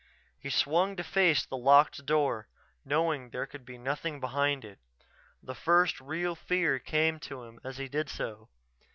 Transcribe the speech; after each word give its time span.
He 0.39 0.49
swung 0.49 0.95
to 0.95 1.03
face 1.03 1.45
the 1.45 1.57
locked 1.57 2.07
door, 2.07 2.47
knowing 2.83 3.29
there 3.29 3.45
could 3.45 3.63
be 3.65 3.77
nothing 3.77 4.19
behind 4.19 4.65
it. 4.65 4.79
The 5.43 5.53
first 5.53 5.99
real 6.01 6.33
fear 6.33 6.79
came 6.79 7.19
to 7.19 7.43
him 7.43 7.59
as 7.63 7.77
he 7.77 7.87
did 7.87 8.09
so. 8.09 8.49